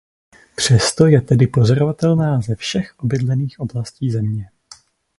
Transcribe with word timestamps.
Přesto 0.55 1.07
je 1.07 1.21
tedy 1.21 1.47
pozorovatelná 1.47 2.41
ze 2.41 2.55
všech 2.55 2.99
obydlených 2.99 3.59
oblastí 3.59 4.11
Země. 4.11 4.49